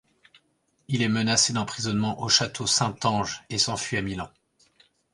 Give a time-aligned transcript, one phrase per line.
[0.87, 4.29] Il est menacé d'emprisonnement au château Saint-Ange et s'enfuit à Milan.